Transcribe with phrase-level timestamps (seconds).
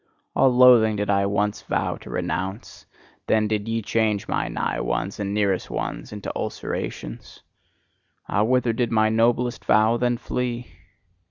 [0.35, 2.87] All loathing did I once vow to renounce:
[3.27, 7.43] then did ye change my nigh ones and nearest ones into ulcerations.
[8.27, 10.71] Ah, whither did my noblest vow then flee?